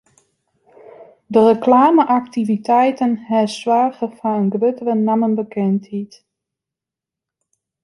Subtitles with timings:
[1.35, 6.13] De reklame-aktiviteiten hawwe soarge foar in gruttere nammebekendheid.